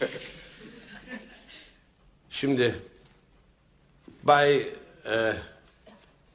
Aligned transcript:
Şimdi 2.30 2.74
Bay 4.22 4.68
e, 5.06 5.34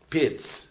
Pitts. 0.09 0.65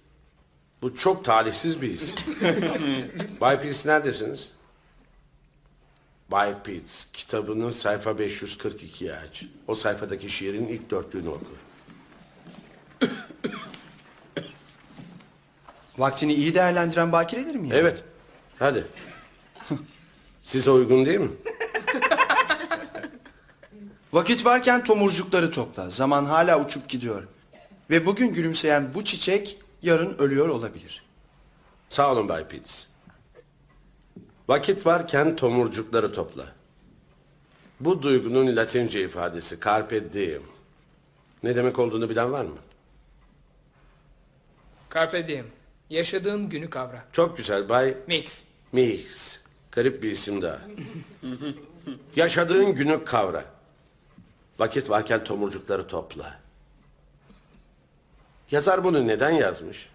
Bu 0.82 0.96
çok 0.96 1.25
talihsiz 1.25 1.82
bir 1.82 1.90
isim. 1.90 2.18
Bay 3.40 3.61
Pitts 3.61 3.86
neredesiniz? 3.86 4.52
Bay 6.30 6.62
Pitts 6.62 7.07
kitabının 7.12 7.70
sayfa 7.70 8.11
542'yi 8.11 9.14
aç. 9.14 9.45
O 9.68 9.74
sayfadaki 9.74 10.30
şiirin 10.30 10.64
ilk 10.64 10.90
dörtlüğünü 10.90 11.29
oku. 11.29 11.52
Vaktini 15.98 16.34
iyi 16.34 16.54
değerlendiren 16.54 17.12
bakiredir 17.12 17.54
mi? 17.54 17.68
ya? 17.68 17.76
Evet. 17.76 18.04
Hadi. 18.58 18.86
Size 20.42 20.70
uygun 20.70 21.06
değil 21.06 21.20
mi? 21.20 21.31
Vakit 24.14 24.46
varken 24.46 24.85
tomurcukları 24.85 25.50
topla. 25.50 25.91
Zaman 25.91 26.25
hala 26.25 26.64
uçup 26.64 26.89
gidiyor. 26.89 27.23
Ve 27.91 28.07
bugün 28.07 28.35
gülümseyen 28.35 28.95
bu 28.95 29.04
çiçek 29.04 29.59
yarın 29.82 30.18
ölüyor 30.18 30.49
olabilir. 30.49 31.03
Sağ 31.89 32.12
olun 32.12 32.28
Bay 32.28 32.48
Pitts. 32.48 32.87
Vakit 34.48 34.87
varken 34.87 35.37
tomurcukları 35.37 36.12
topla. 36.12 36.53
Bu 37.81 38.03
duygunun 38.03 38.56
latince 38.56 39.05
ifadesi 39.05 39.61
carpe 39.64 40.12
diem. 40.12 40.42
Ne 41.42 41.56
demek 41.56 41.78
olduğunu 41.78 42.11
bilen 42.11 42.33
var 42.33 42.45
mı? 42.45 42.59
Carpe 44.95 45.28
diem. 45.28 45.47
Yaşadığın 45.91 46.49
günü 46.49 46.71
kavra. 46.71 47.05
Çok 47.12 47.37
güzel 47.37 47.69
Bay 47.69 47.97
Mix. 48.06 48.43
Mix. 48.73 49.41
Garip 49.73 50.03
bir 50.03 50.11
isim 50.11 50.43
daha. 50.43 50.61
Yaşadığın 52.17 52.75
günü 52.75 53.05
kavra. 53.05 53.53
Vakit 54.58 54.91
varken 54.91 55.24
tomurcukları 55.24 55.86
topla. 55.86 56.41
Yazar 58.50 58.84
bunu 58.84 59.06
neden 59.06 59.30
yazmış? 59.30 59.88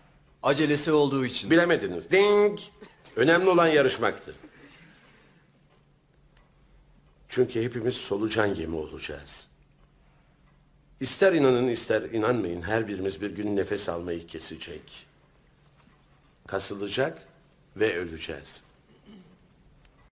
Acelesi 0.43 0.91
olduğu 0.91 1.25
için. 1.25 1.49
Bilemediniz. 1.51 2.11
Ding. 2.11 2.59
Önemli 3.15 3.49
olan 3.49 3.67
yarışmaktı. 3.67 4.35
Çünkü 7.29 7.63
hepimiz 7.63 7.95
solucan 7.95 8.45
yemi 8.45 8.75
olacağız. 8.75 9.47
İster 10.99 11.33
inanın 11.33 11.67
ister 11.67 12.01
inanmayın 12.01 12.61
her 12.61 12.87
birimiz 12.87 13.21
bir 13.21 13.31
gün 13.31 13.55
nefes 13.55 13.89
almayı 13.89 14.27
kesecek. 14.27 15.07
Kasılacak 16.47 17.27
ve 17.75 17.97
öleceğiz. 17.97 18.63